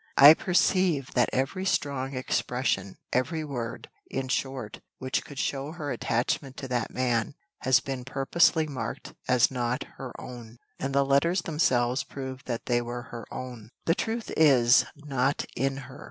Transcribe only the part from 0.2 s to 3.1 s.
perceive that every strong expression,